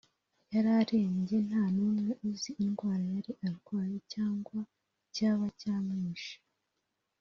yararembye 0.53 1.37
nta 1.47 1.63
numwe 1.75 2.07
uzi 2.29 2.51
indwara 2.63 3.03
yari 3.15 3.31
arwaye 3.47 3.97
cyangwa 4.13 4.57
icyaba 5.07 5.45
cyamwishe 5.59 6.35